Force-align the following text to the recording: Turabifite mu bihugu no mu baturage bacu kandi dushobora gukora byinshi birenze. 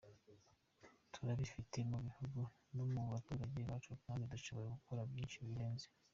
Turabifite 1.13 1.77
mu 1.91 1.97
bihugu 2.07 2.39
no 2.75 2.83
mu 2.93 3.01
baturage 3.11 3.59
bacu 3.69 3.91
kandi 4.05 4.29
dushobora 4.33 4.71
gukora 4.77 5.01
byinshi 5.11 5.39
birenze. 5.47 5.87